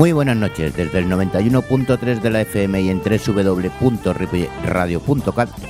[0.00, 4.30] Muy buenas noches, desde el 91.3 de la FM y en www.radio.cat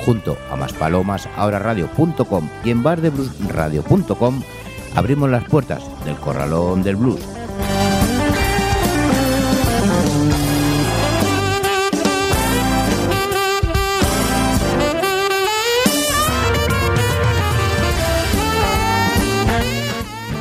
[0.04, 4.40] junto a Más Palomas, ahora radio.com y en bardebluesradio.com
[4.94, 7.18] abrimos las puertas del corralón del blues.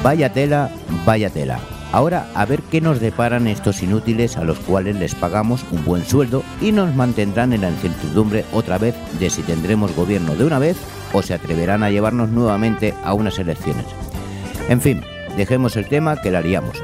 [0.03, 0.69] Vaya tela,
[1.07, 1.59] vaya tela.
[1.91, 6.05] Ahora a ver qué nos deparan estos inútiles a los cuales les pagamos un buen
[6.05, 10.59] sueldo y nos mantendrán en la incertidumbre otra vez de si tendremos gobierno de una
[10.59, 10.77] vez
[11.13, 13.85] o se atreverán a llevarnos nuevamente a unas elecciones.
[14.69, 15.01] En fin,
[15.35, 16.77] dejemos el tema que la haríamos.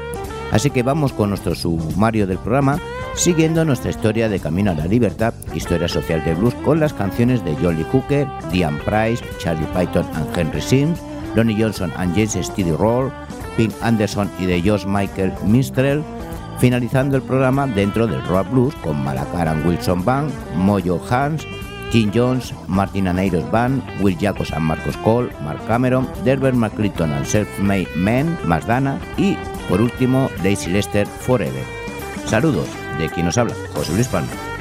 [0.50, 2.78] Así que vamos con nuestro sumario del programa,
[3.14, 7.44] siguiendo nuestra historia de Camino a la Libertad, historia social de blues, con las canciones
[7.44, 11.00] de Jolly Hooker, Diane Price, Charlie Python and Henry Sims,
[11.34, 13.12] Lonnie Johnson and James Steady Roll,
[13.56, 16.02] Pink Anderson y de Josh Michael Minstrel,
[16.58, 21.46] finalizando el programa dentro del rock blues con Malacar Wilson Band, Mojo Hans,
[21.92, 27.26] Jim Jones, Martin Aneiros Band, Will Jacobs and Marcos Cole, Mark Cameron, Delbert McClinton and
[27.26, 29.36] Self-Made Men, Dana y,
[29.68, 31.64] por último, Daisy Lester Forever.
[32.26, 32.66] Saludos
[32.98, 34.55] de quien nos habla, José Luis Palma.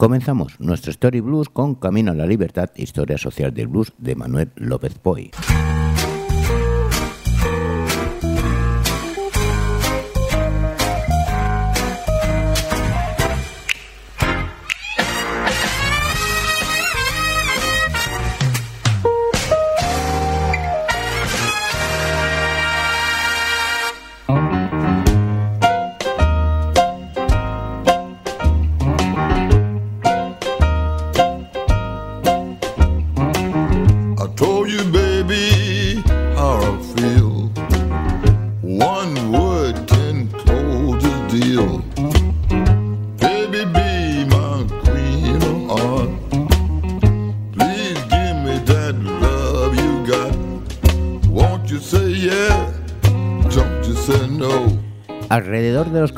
[0.00, 4.50] Comenzamos nuestro Story Blues con Camino a la Libertad, historia social del blues de Manuel
[4.56, 5.30] López Poy.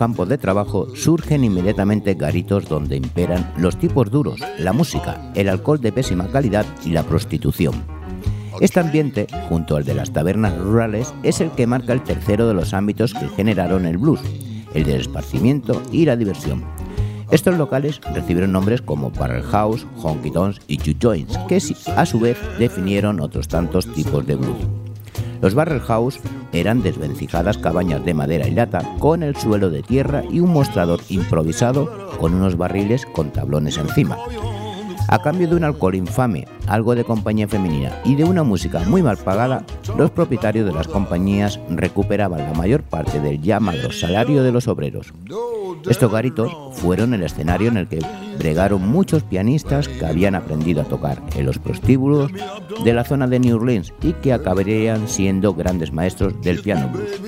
[0.02, 5.80] Campos de trabajo surgen inmediatamente garitos donde imperan los tipos duros, la música, el alcohol
[5.80, 7.84] de pésima calidad y la prostitución.
[8.60, 12.54] Este ambiente, junto al de las tabernas rurales, es el que marca el tercero de
[12.54, 14.18] los ámbitos que generaron el blues,
[14.74, 16.64] el del esparcimiento y la diversión.
[17.30, 21.62] Estos locales recibieron nombres como Barrel House, Honky Tonks y Two Joints, que
[21.94, 24.66] a su vez definieron otros tantos tipos de blues.
[25.40, 26.18] Los Barrel House
[26.52, 31.00] eran desvencijadas cabañas de madera y lata con el suelo de tierra y un mostrador
[31.08, 34.16] improvisado con unos barriles con tablones encima.
[35.08, 39.02] A cambio de un alcohol infame, algo de compañía femenina y de una música muy
[39.02, 39.64] mal pagada,
[39.98, 45.12] los propietarios de las compañías recuperaban la mayor parte del llamado salario de los obreros.
[45.88, 48.00] Estos garitos fueron el escenario en el que
[48.38, 52.30] bregaron muchos pianistas que habían aprendido a tocar en los prostíbulos
[52.84, 57.20] de la zona de New Orleans y que acabarían siendo grandes maestros del piano blues.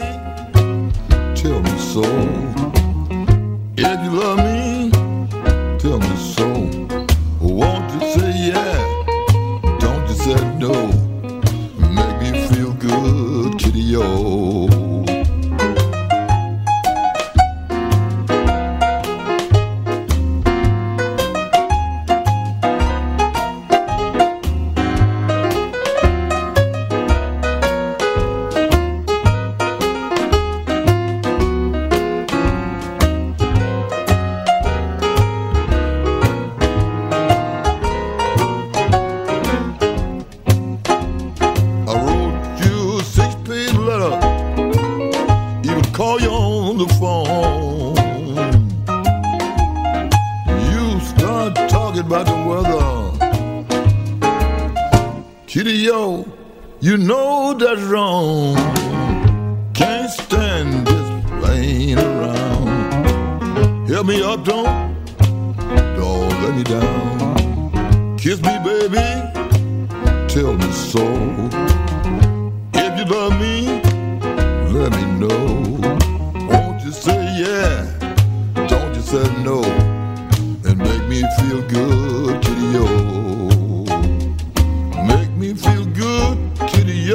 [87.05, 87.11] ¿Qué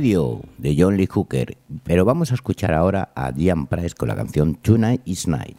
[0.00, 0.40] dio?
[0.56, 4.54] de John Lee Hooker, pero vamos a escuchar ahora a Diane Price con la canción
[4.54, 5.58] Tonight is Night.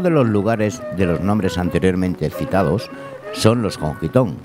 [0.00, 2.90] Otro de los lugares de los nombres anteriormente citados
[3.34, 4.36] son los Honquitón.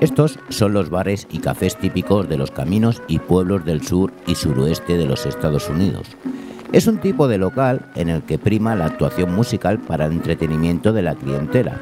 [0.00, 4.36] Estos son los bares y cafés típicos de los caminos y pueblos del sur y
[4.36, 6.06] suroeste de los Estados Unidos.
[6.72, 10.94] Es un tipo de local en el que prima la actuación musical para el entretenimiento
[10.94, 11.78] de la clientela.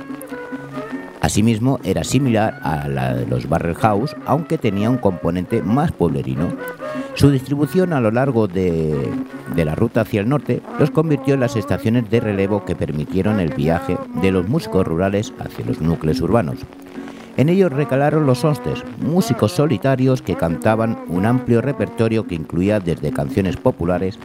[1.25, 6.53] Asimismo, era similar a la de los Barrel House, aunque tenía un componente más pueblerino.
[7.15, 8.95] Su distribución a lo largo de,
[9.57, 13.41] de la ruta hacia el norte los convirtió en las estaciones de relevo que permitieron
[13.41, 16.59] el viaje de los músicos rurales hacia los núcleos urbanos.
[17.39, 23.13] En ellos recalaron los hostes, músicos solitarios que cantaban un amplio repertorio que incluía desde
[23.13, 24.19] canciones populares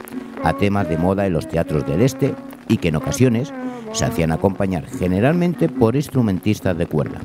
[0.44, 2.36] a temas de moda en los teatros del este
[2.68, 3.54] y que en ocasiones
[3.94, 7.20] se hacían acompañar generalmente por instrumentistas de cuerda.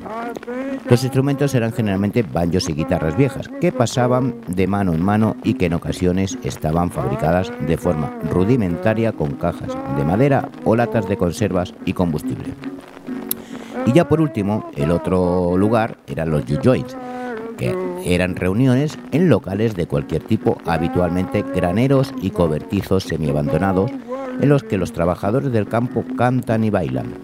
[0.89, 5.55] Los instrumentos eran generalmente banjos y guitarras viejas que pasaban de mano en mano y
[5.55, 11.17] que en ocasiones estaban fabricadas de forma rudimentaria con cajas de madera o latas de
[11.17, 12.53] conservas y combustible.
[13.87, 16.97] Y ya por último, el otro lugar eran los U-Joints,
[17.57, 23.91] que eran reuniones en locales de cualquier tipo, habitualmente graneros y cobertizos semiabandonados,
[24.41, 27.15] en los que los trabajadores del campo cantan y bailan.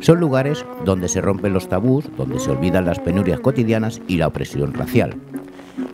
[0.00, 4.28] Son lugares donde se rompen los tabús, donde se olvidan las penurias cotidianas y la
[4.28, 5.14] opresión racial.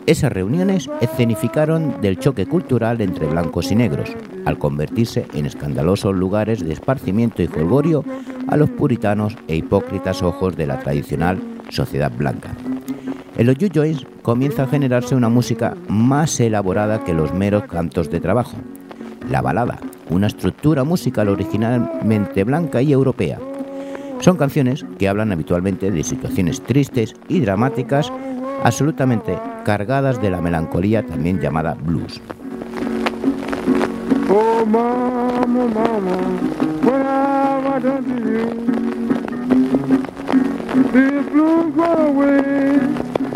[0.05, 4.09] Esas reuniones escenificaron del choque cultural entre blancos y negros,
[4.45, 8.03] al convertirse en escandalosos lugares de esparcimiento y jolgorio
[8.49, 12.53] a los puritanos e hipócritas ojos de la tradicional sociedad blanca.
[13.37, 18.19] En los U-Joints comienza a generarse una música más elaborada que los meros cantos de
[18.19, 18.57] trabajo.
[19.29, 23.39] La balada, una estructura musical originalmente blanca y europea.
[24.19, 28.11] Son canciones que hablan habitualmente de situaciones tristes y dramáticas,
[28.63, 32.21] absolutamente cargadas de la melancolía también llamada blues.
[34.29, 34.65] Oh,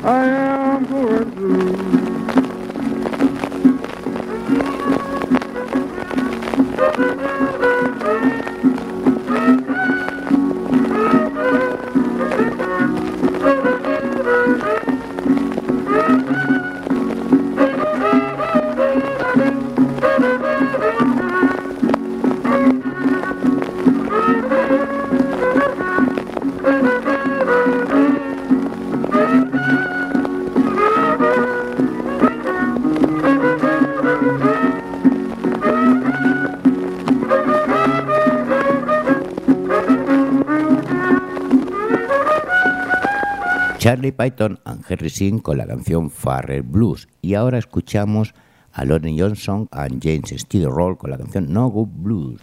[0.08, 0.37] I
[44.18, 47.08] Python and Henry Singh con la canción Farrell Blues.
[47.22, 48.34] Y ahora escuchamos
[48.74, 52.42] a Lonnie Johnson and James Steele Roll con la canción No Good Blues.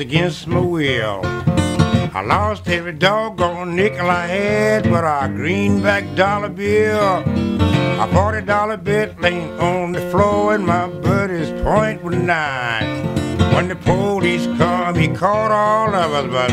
[0.00, 1.20] Against my will.
[2.12, 7.22] I lost every doggone nickel I had but a greenback dollar bill.
[8.02, 12.88] A forty dollar bit laying on the floor and my buddy's point was nine.
[13.54, 16.50] When the police come, he caught all of us, but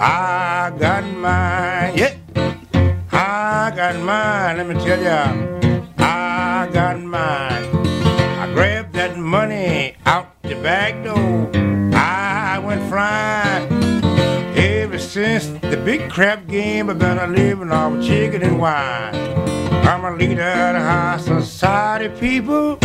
[0.00, 1.96] I got mine.
[1.96, 2.14] Yeah,
[3.12, 4.56] I got mine.
[4.56, 5.22] Let me tell ya,
[5.98, 7.49] I got mine.
[9.30, 11.46] I money out the back door
[12.88, 13.68] flying.
[14.56, 19.14] Ever since the big crap game, I've been a living off chicken and wine.
[19.86, 22.76] I'm a leader of the high society people.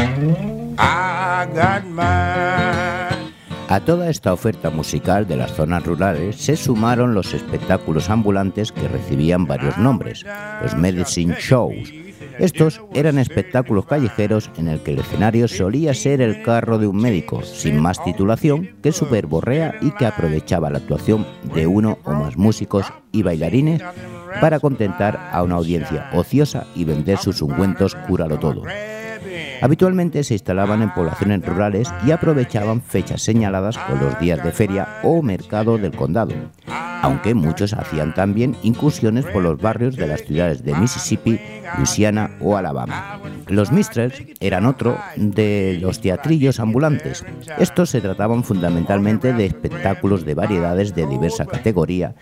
[0.78, 3.34] I got mine.
[3.68, 8.88] A toda esta oferta musical de las zonas rurales se sumaron los espectáculos ambulantes que
[8.88, 10.24] recibían varios nombres,
[10.62, 11.92] los medicine shows,
[12.40, 16.98] Estos eran espectáculos callejeros en el que el escenario solía ser el carro de un
[16.98, 22.38] médico, sin más titulación, que superborrea y que aprovechaba la actuación de uno o más
[22.38, 23.82] músicos y bailarines
[24.42, 28.64] para contentar a una audiencia ociosa y vender sus ungüentos cúralo todo.
[29.66, 35.00] Habitualmente se instalaban en poblaciones rurales y aprovechaban fechas señaladas con los días de feria
[35.02, 36.36] o mercado del condado,
[37.02, 41.40] aunque muchos hacían también incursiones por los barrios de las ciudades de Mississippi,
[41.78, 43.20] Louisiana o Alabama.
[43.48, 47.26] Los Mistrels eran otro de los teatrillos ambulantes.
[47.58, 52.14] Estos se trataban fundamentalmente de espectáculos de variedades de diversa categoría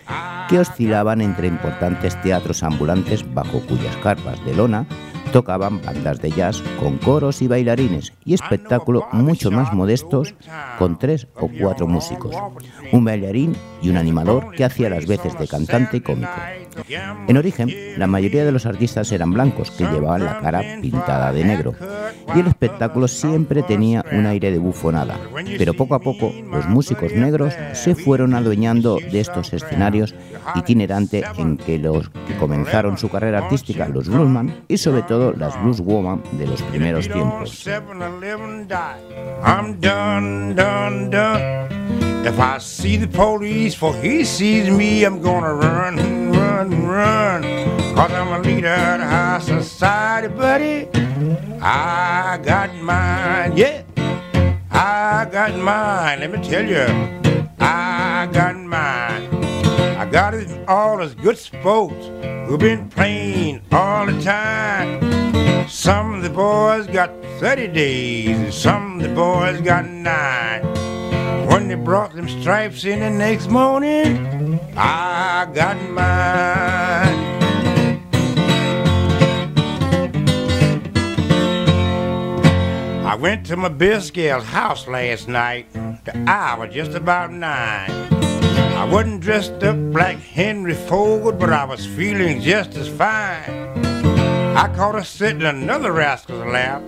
[0.48, 4.86] que oscilaban entre importantes teatros ambulantes bajo cuyas carpas de lona
[5.34, 10.32] tocaban bandas de jazz con coros y bailarines y espectáculos mucho más modestos
[10.78, 12.36] con tres o cuatro músicos,
[12.92, 16.30] un bailarín y un animador que hacía las veces de cantante y cómico.
[17.26, 21.42] En origen, la mayoría de los artistas eran blancos que llevaban la cara pintada de
[21.44, 21.74] negro
[22.34, 25.18] y el espectáculo siempre tenía un aire de bufonada,
[25.58, 30.14] pero poco a poco los músicos negros se fueron adueñando de estos escenarios
[30.54, 35.60] itinerantes en que los que comenzaron su carrera artística, los bluesman y sobre todo las
[35.62, 37.66] blueswoman de los primeros tiempos.
[42.24, 45.98] If I see the police, for he sees me, I'm gonna run,
[46.54, 47.42] run, run.
[47.94, 50.88] Cause I'm a leader of high society, buddy.
[51.60, 53.82] I got mine, yeah.
[54.70, 56.86] I got mine, let me tell you.
[57.58, 59.28] I got mine.
[59.96, 62.06] I got it all as good sports
[62.46, 65.68] who've been playing all the time.
[65.68, 70.62] Some of the boys got 30 days, and some of the boys got nine.
[71.54, 77.14] When they brought them stripes in the next morning, I got mine.
[83.06, 85.72] I went to my Biscay's house last night.
[86.04, 87.88] The hour just about nine.
[88.10, 93.93] I wasn't dressed up like Henry Ford, but I was feeling just as fine.
[94.56, 96.80] I caught her sitting in another rascal's lap,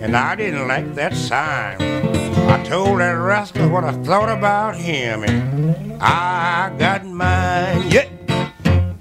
[0.00, 1.80] and I didn't like that sign.
[1.80, 7.88] I told that rascal what I thought about him, and I got mine.
[7.92, 8.08] Yeah,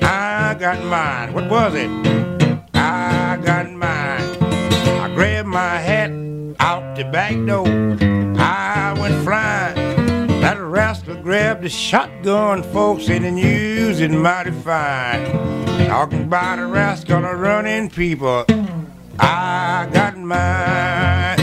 [0.01, 1.33] I got mine.
[1.33, 1.89] What was it?
[2.75, 4.37] I got mine.
[5.01, 6.11] I grabbed my hat
[6.59, 7.67] out the back door.
[8.39, 10.27] I went flying.
[10.41, 15.60] That rascal grabbed the shotgun, folks, and then used it mighty fine.
[15.87, 18.45] Talking about a rascal running people.
[19.19, 21.41] I got mine.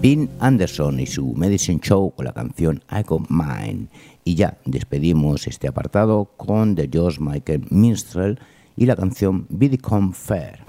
[0.00, 3.88] Pin Anderson y su Medicine Show con la canción I Got Mine.
[4.24, 8.38] Y ya despedimos este apartado con The George Michael Minstrel
[8.76, 10.64] y la canción Bidicom Fair.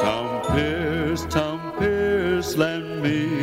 [0.00, 3.39] Tom Pierce, Tom Pierce, lend me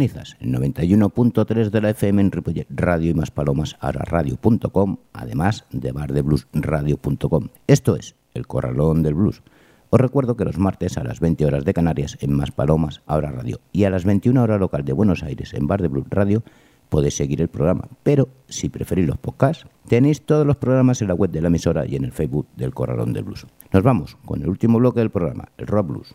[0.00, 5.66] Sintonizas el 91.3 de la FM en Ripollet Radio y más palomas ahora radio.com, además
[5.72, 7.48] de bardebluesradio.com.
[7.66, 9.42] Esto es El Corralón del Blues.
[9.90, 13.30] Os recuerdo que los martes a las 20 horas de Canarias en Más Palomas, Ahora
[13.30, 16.42] Radio, y a las 21 horas local de Buenos Aires en Bar de Blues Radio
[16.88, 17.86] podéis seguir el programa.
[18.02, 21.84] Pero si preferís los podcasts, tenéis todos los programas en la web de la emisora
[21.86, 23.46] y en el Facebook del Corralón del Blues.
[23.70, 26.14] Nos vamos con el último bloque del programa, el Rock Blues.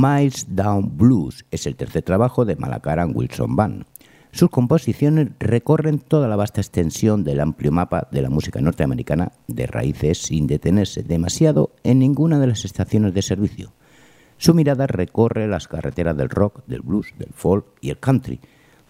[0.00, 3.84] Miles Down Blues es el tercer trabajo de Malacaran Wilson Band.
[4.32, 9.66] Sus composiciones recorren toda la vasta extensión del amplio mapa de la música norteamericana de
[9.66, 13.74] raíces sin detenerse demasiado en ninguna de las estaciones de servicio.
[14.38, 18.40] Su mirada recorre las carreteras del rock, del blues, del folk y el country,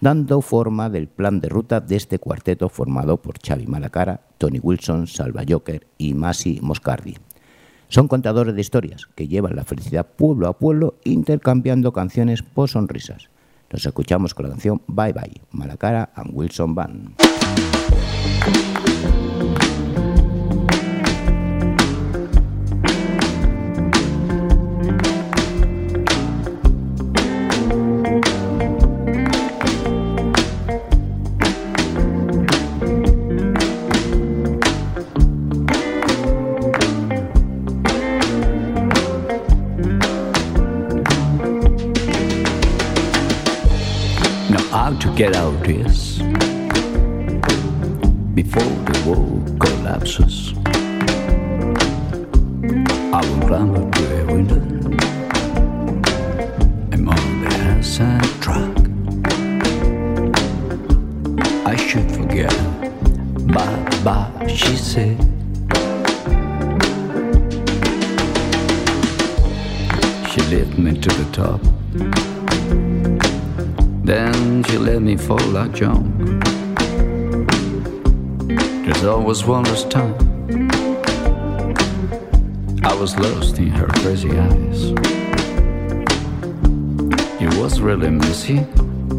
[0.01, 5.09] dando forma del plan de ruta de este cuarteto formado por Xavi Malacara, Tony Wilson,
[5.09, 7.17] Salva Joker y Masi Moscardi.
[7.91, 13.31] Son contadores de historias que llevan la felicidad pueblo a pueblo intercambiando canciones por sonrisas.
[13.69, 17.17] Nos escuchamos con la canción Bye Bye, Malacara and Wilson Band.
[45.73, 46.19] This
[48.35, 50.53] before the world collapses?
[53.13, 54.63] I will climb up to a window.
[56.93, 57.51] I'm on the
[58.45, 58.77] track.
[61.67, 62.55] I should forget.
[63.55, 65.17] Bye bye, she said.
[70.31, 72.30] She lifted me to the top.
[74.11, 76.05] Then she let me fall like junk.
[78.85, 80.17] There's always one last time.
[82.83, 84.91] I was lost in her crazy eyes.
[87.41, 88.67] It was really messy.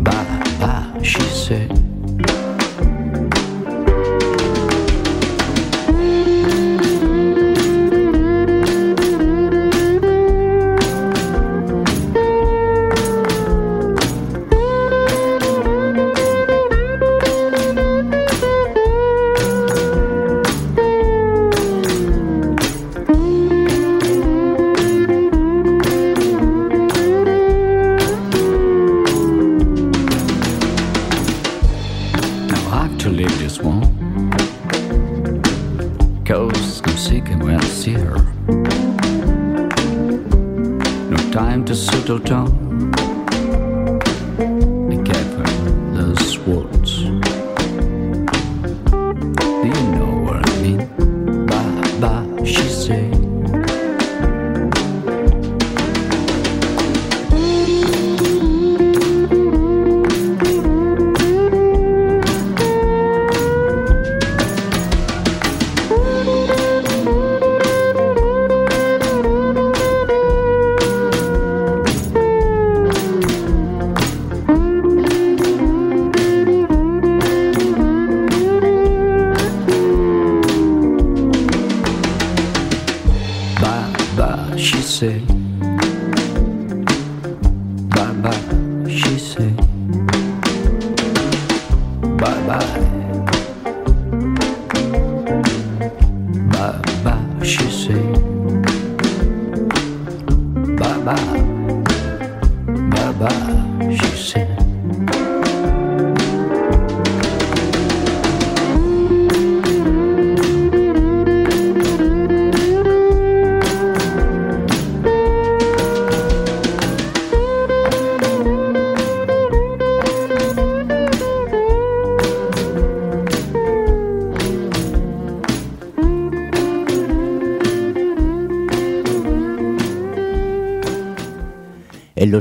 [0.03, 1.90] Bye bye, she said.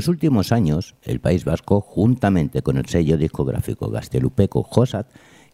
[0.01, 5.05] Los últimos años, el País Vasco, juntamente con el sello discográfico Gastelupeco Josat,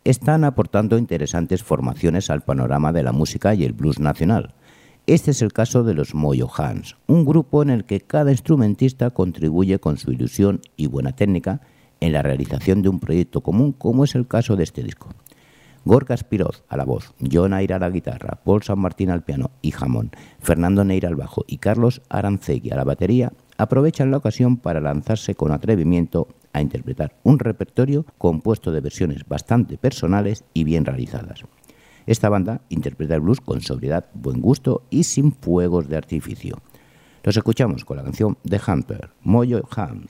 [0.06, 4.54] están aportando interesantes formaciones al panorama de la música y el blues nacional.
[5.06, 9.10] Este es el caso de los Moyo Hands, un grupo en el que cada instrumentista
[9.10, 11.60] contribuye con su ilusión y buena técnica
[12.00, 15.10] en la realización de un proyecto común, como es el caso de este disco.
[15.84, 19.52] Gorka Spiroz a la voz, John Aira a la guitarra, Paul San Martín al piano
[19.62, 24.58] y jamón, Fernando Neira al bajo y Carlos Arancegui a la batería aprovechan la ocasión
[24.58, 30.86] para lanzarse con atrevimiento a interpretar un repertorio compuesto de versiones bastante personales y bien
[30.86, 31.44] realizadas.
[32.06, 36.62] Esta banda interpreta el blues con sobriedad, buen gusto y sin fuegos de artificio.
[37.24, 40.06] Los escuchamos con la canción The Hunter, Moyo Ham.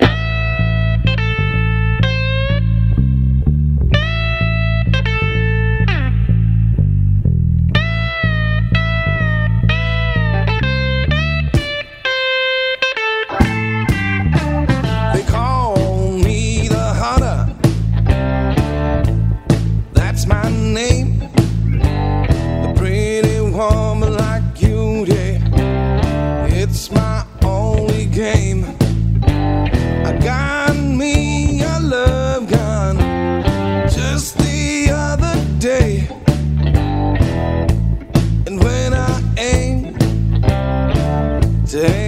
[41.77, 42.06] To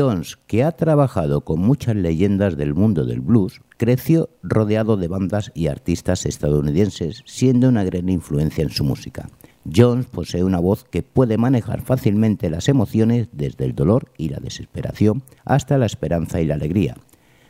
[0.00, 5.52] Jones, que ha trabajado con muchas leyendas del mundo del blues, creció rodeado de bandas
[5.54, 9.28] y artistas estadounidenses, siendo una gran influencia en su música.
[9.70, 14.38] Jones posee una voz que puede manejar fácilmente las emociones desde el dolor y la
[14.38, 16.96] desesperación hasta la esperanza y la alegría.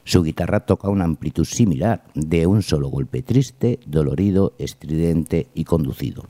[0.03, 6.25] Su guitarra toca una amplitud similar, de un solo golpe triste, dolorido, estridente y conducido.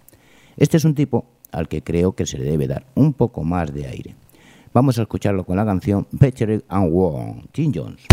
[0.58, 3.72] Este es un tipo al que creo que se le debe dar un poco más
[3.72, 4.19] de aire.
[4.72, 8.06] Vamos a escucharlo con la canción Better and Warm, Tim Jones.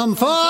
[0.00, 0.47] I'm fine.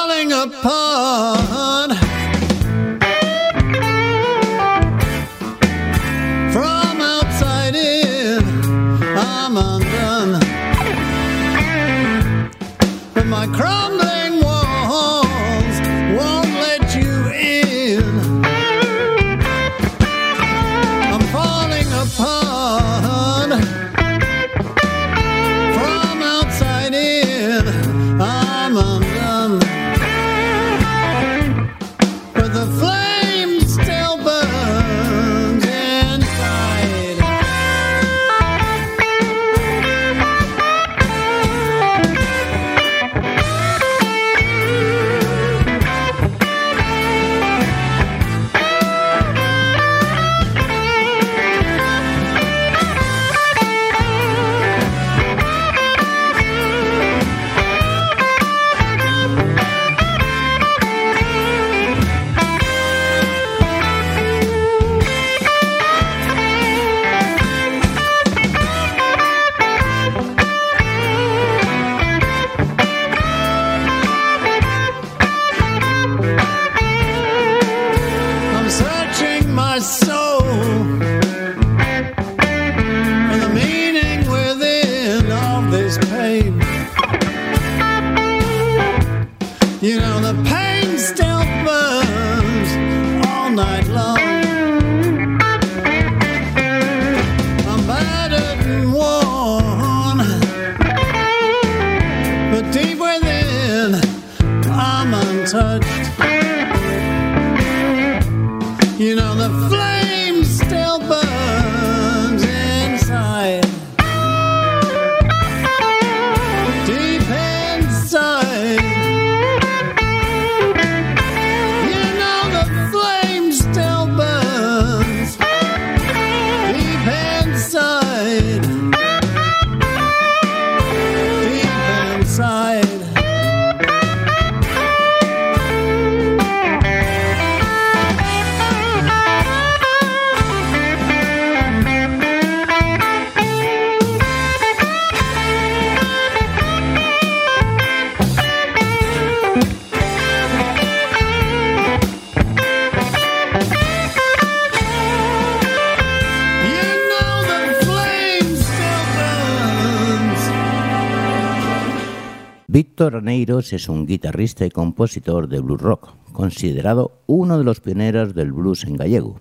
[163.28, 168.52] Carneiros es un guitarrista y compositor de blues rock, considerado uno de los pioneros del
[168.52, 169.38] blues en gallego.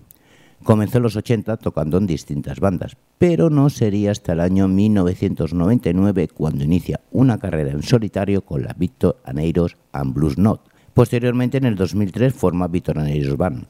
[0.62, 6.28] Comenzó en los 80 tocando en distintas bandas, pero no sería hasta el año 1999
[6.28, 10.60] cuando inicia una carrera en solitario con la Victor Aneiros and Blues Not.
[10.92, 13.68] Posteriormente, en el 2003, forma Victor Aneiros Band.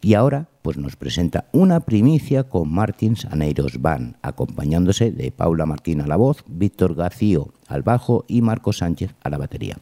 [0.00, 6.00] Y ahora pues nos presenta una primicia con Martins Aneiros Van, acompañándose de Paula Martín
[6.00, 9.78] a la voz, Víctor Gacío al bajo y Marco Sánchez a la batería.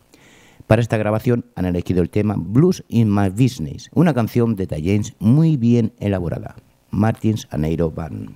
[0.67, 5.15] Para esta grabación han elegido el tema Blues in My Business, una canción de James
[5.19, 6.57] muy bien elaborada.
[6.91, 8.35] Martins Aneiro Van.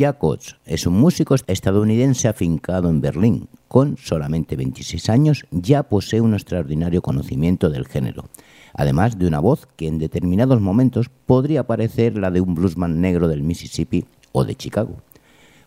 [0.00, 3.48] Jacobs es un músico estadounidense afincado en Berlín.
[3.68, 8.24] Con solamente 26 años ya posee un extraordinario conocimiento del género,
[8.72, 13.28] además de una voz que en determinados momentos podría parecer la de un bluesman negro
[13.28, 15.02] del Mississippi o de Chicago.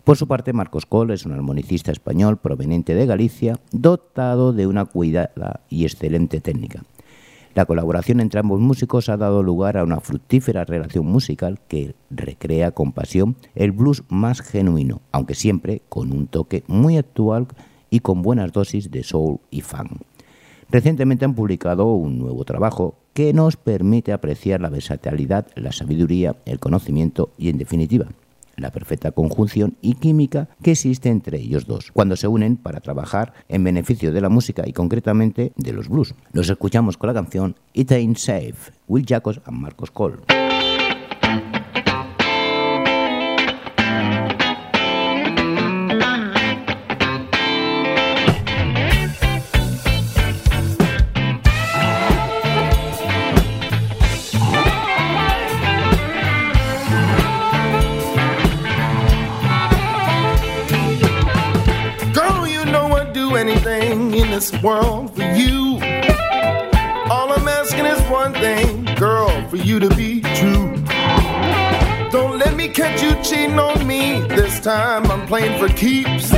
[0.03, 4.85] Por su parte, Marcos Cole es un armonicista español proveniente de Galicia, dotado de una
[4.85, 6.81] cuidada y excelente técnica.
[7.55, 12.71] La colaboración entre ambos músicos ha dado lugar a una fructífera relación musical que recrea
[12.71, 17.47] con pasión el blues más genuino, aunque siempre con un toque muy actual
[17.91, 20.01] y con buenas dosis de soul y funk.
[20.71, 26.59] Recientemente han publicado un nuevo trabajo que nos permite apreciar la versatilidad, la sabiduría, el
[26.59, 28.07] conocimiento y, en definitiva,
[28.55, 33.33] la perfecta conjunción y química que existe entre ellos dos, cuando se unen para trabajar
[33.49, 36.15] en beneficio de la música y concretamente de los blues.
[36.31, 40.17] Los escuchamos con la canción It Ain't Safe, Will Jacobs and Marcos Cole.
[63.35, 65.79] Anything in this world for you.
[67.09, 70.75] All I'm asking is one thing, girl, for you to be true.
[72.11, 74.21] Don't let me catch you cheating on me.
[74.27, 76.31] This time I'm playing for keeps.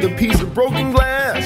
[0.00, 1.44] With a piece of broken glass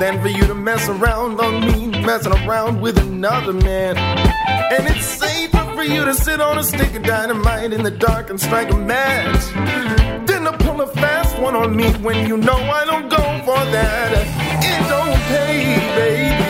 [0.00, 3.96] than for you to mess around on me, messing around with another man.
[3.96, 8.30] And it's safer for you to sit on a stick of dynamite in the dark
[8.30, 9.44] and strike a match
[10.26, 13.64] than to pull a fast one on me when you know I don't go for
[13.72, 14.12] that.
[14.62, 16.49] It don't pay, baby.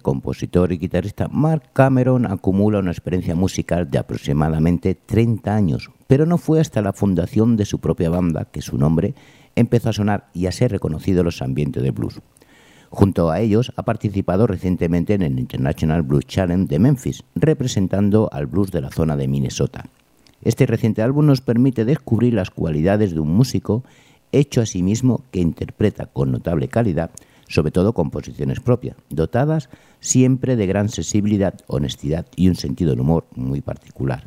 [0.00, 6.38] Compositor y guitarrista Mark Cameron acumula una experiencia musical de aproximadamente 30 años, pero no
[6.38, 9.14] fue hasta la fundación de su propia banda que su nombre
[9.56, 12.22] empezó a sonar y a ser reconocido en los ambientes de blues.
[12.88, 18.46] Junto a ellos ha participado recientemente en el International Blues Challenge de Memphis, representando al
[18.46, 19.84] blues de la zona de Minnesota.
[20.42, 23.84] Este reciente álbum nos permite descubrir las cualidades de un músico
[24.32, 27.10] hecho a sí mismo que interpreta con notable calidad,
[27.50, 33.26] sobre todo composiciones propias, dotadas siempre de gran sensibilidad, honestidad y un sentido del humor
[33.34, 34.24] muy particular.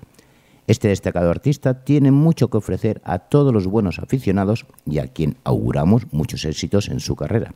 [0.68, 5.38] Este destacado artista tiene mucho que ofrecer a todos los buenos aficionados y a quien
[5.44, 7.54] auguramos muchos éxitos en su carrera.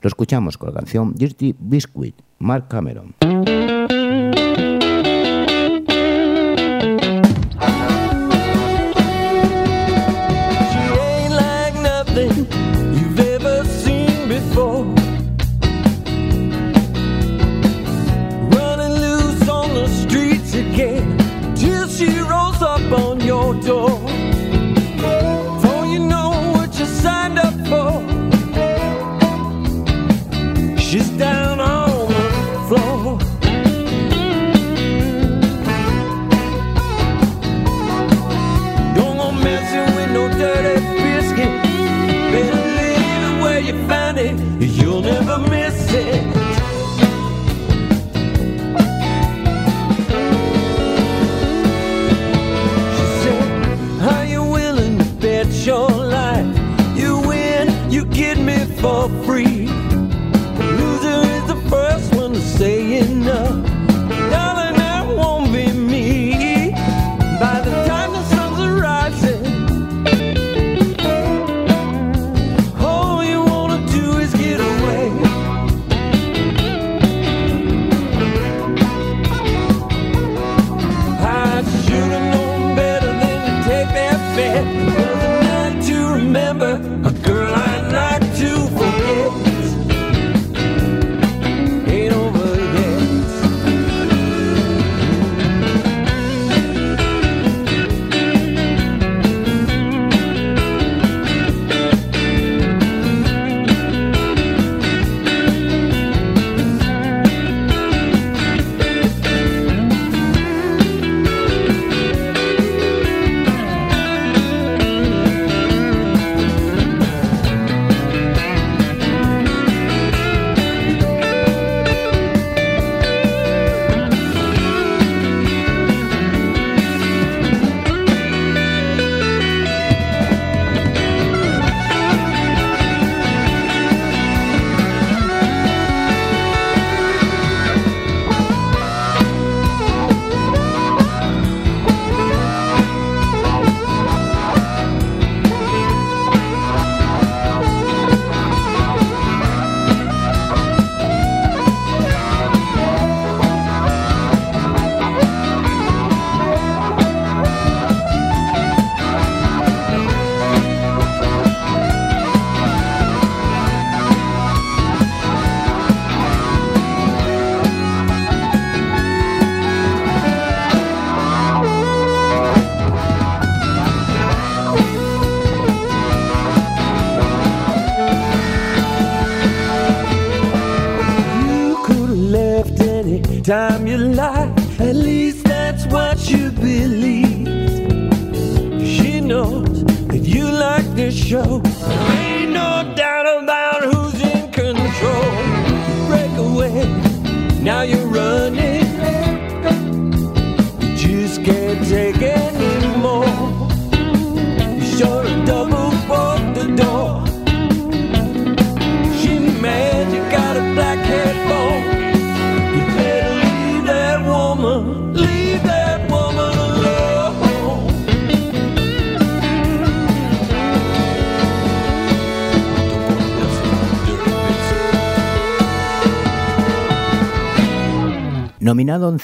[0.00, 3.14] Lo escuchamos con la canción Dirty Biscuit, Mark Cameron.
[22.92, 24.21] On your door.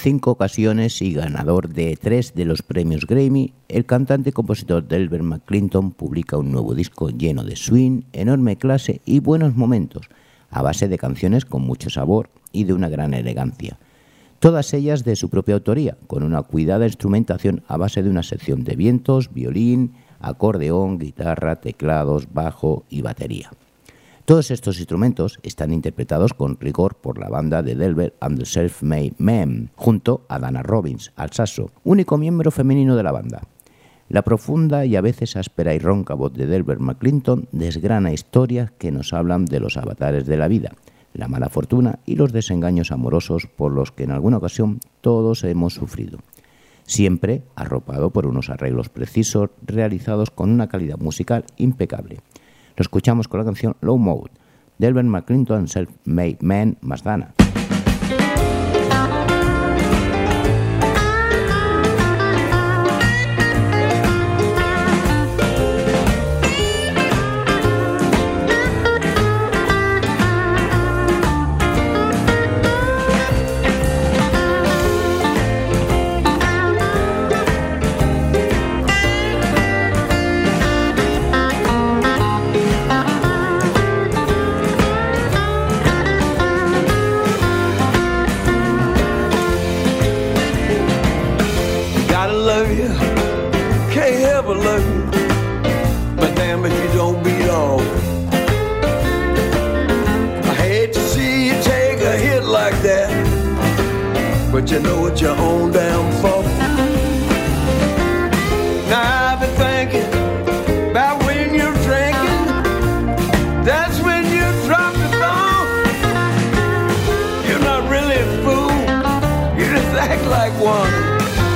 [0.09, 5.22] Cinco ocasiones y ganador de tres de los premios Grammy, el cantante y compositor Delbert
[5.22, 10.09] McClinton publica un nuevo disco lleno de swing, enorme clase y buenos momentos,
[10.48, 13.78] a base de canciones con mucho sabor y de una gran elegancia.
[14.38, 18.64] Todas ellas de su propia autoría, con una cuidada instrumentación a base de una sección
[18.64, 23.50] de vientos, violín, acordeón, guitarra, teclados, bajo y batería.
[24.29, 29.14] Todos estos instrumentos están interpretados con rigor por la banda de Delbert and the Self-Made
[29.16, 33.41] Men, junto a Dana Robbins, al saxo, único miembro femenino de la banda.
[34.11, 38.93] La profunda y a veces áspera y ronca voz de Delbert McClinton desgrana historias que
[38.93, 40.72] nos hablan de los avatares de la vida,
[41.14, 45.72] la mala fortuna y los desengaños amorosos por los que en alguna ocasión todos hemos
[45.72, 46.18] sufrido.
[46.85, 52.18] Siempre arropado por unos arreglos precisos realizados con una calidad musical impecable.
[52.79, 54.31] Lo escuchamos con la canción Low Mode,
[54.79, 57.03] Delbert McClinton Self-Made Man más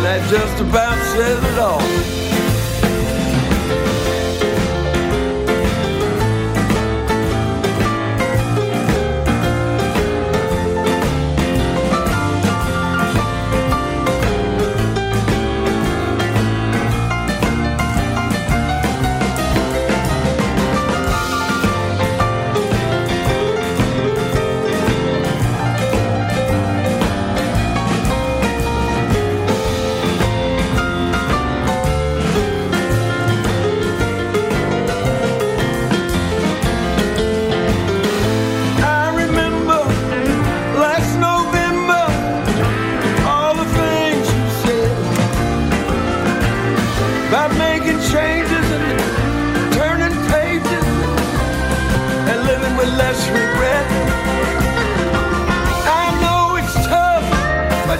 [0.03, 2.42] That just about says it all.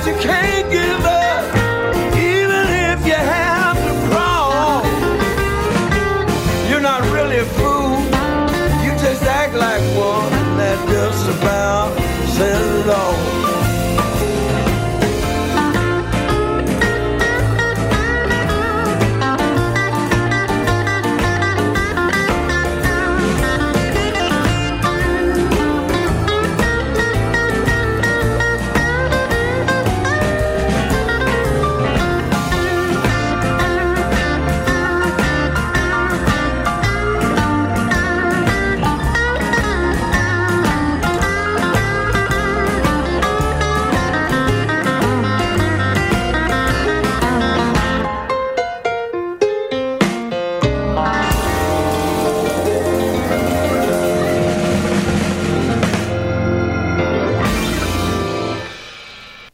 [0.07, 0.52] you can't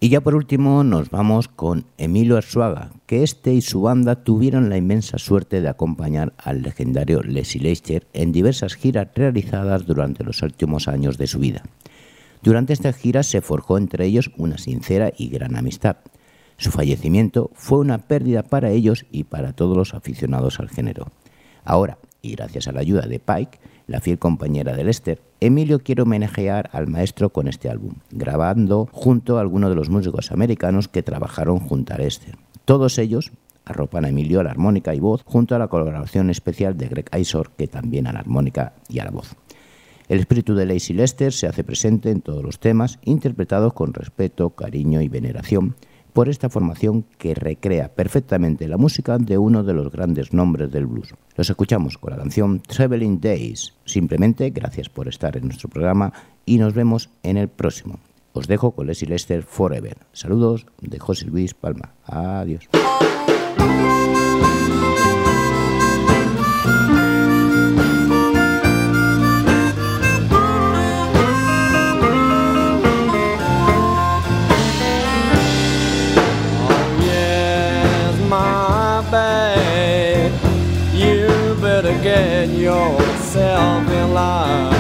[0.09, 4.71] Y ya por último nos vamos con Emilio Arzuaga, que este y su banda tuvieron
[4.71, 10.41] la inmensa suerte de acompañar al legendario Leslie Leister en diversas giras realizadas durante los
[10.41, 11.63] últimos años de su vida.
[12.43, 15.99] Durante estas giras se forjó entre ellos una sincera y gran amistad.
[16.57, 21.09] Su fallecimiento fue una pérdida para ellos y para todos los aficionados al género.
[21.67, 23.59] Ahora, y gracias a la ayuda de Pike,
[23.89, 29.39] la fiel compañera de Lester, Emilio quiere homenajear al maestro con este álbum, grabando junto
[29.39, 32.37] a algunos de los músicos americanos que trabajaron junto a Lester.
[32.65, 33.33] Todos ellos
[33.65, 37.11] arropan a Emilio a la armónica y voz, junto a la colaboración especial de Greg
[37.19, 39.35] Isor, que también a la armónica y a la voz.
[40.09, 44.51] El espíritu de Lacey Lester se hace presente en todos los temas, interpretados con respeto,
[44.51, 45.77] cariño y veneración
[46.19, 50.85] por esta formación que recrea perfectamente la música de uno de los grandes nombres del
[50.85, 51.15] blues.
[51.37, 53.75] Los escuchamos con la canción Traveling Days.
[53.85, 56.13] Simplemente gracias por estar en nuestro programa
[56.45, 58.01] y nos vemos en el próximo.
[58.33, 59.97] Os dejo con Leslie Lester Forever.
[60.13, 61.93] Saludos de José Luis Palma.
[62.05, 62.69] Adiós.
[84.19, 84.78] alive.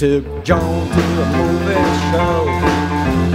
[0.00, 1.74] Took Joan to a movie
[2.08, 2.40] show.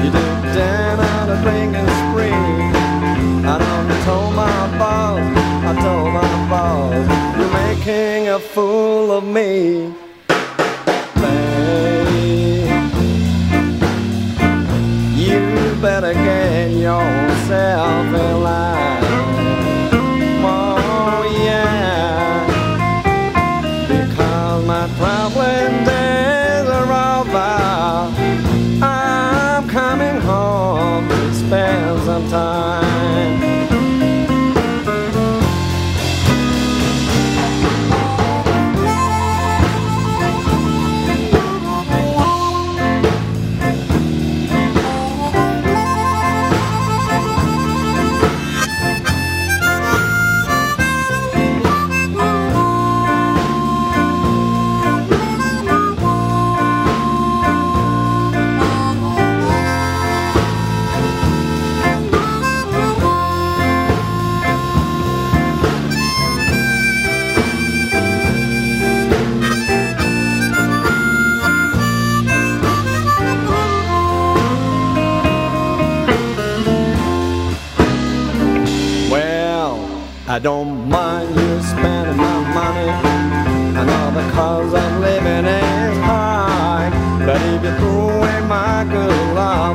[0.01, 2.31] You did Dan on a drinking spree.
[3.45, 5.19] I done told my boss,
[5.63, 9.93] I told my boss, you're making a fool of me.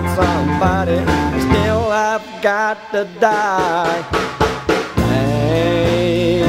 [0.00, 0.98] Love, somebody,
[1.40, 4.02] still I've got to die.
[4.96, 6.40] Hey,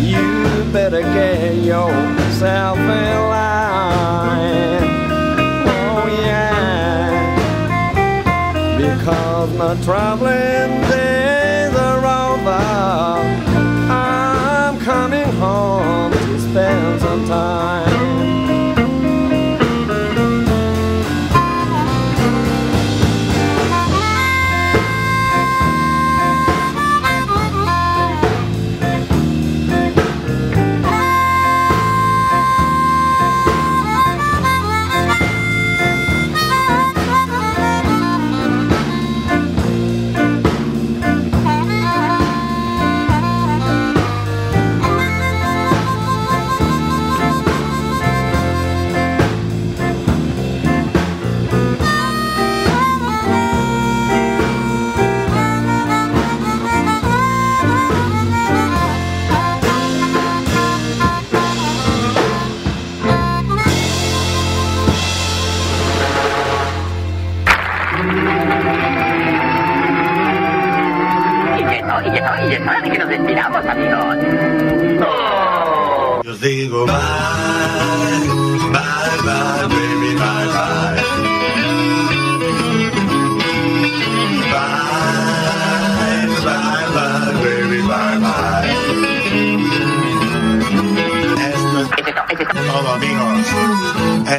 [0.00, 4.84] you better get yourself in line.
[5.66, 6.74] Oh, yeah
[8.76, 10.53] because my traveling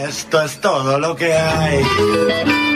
[0.04, 2.75] Esto es todo lo que hay.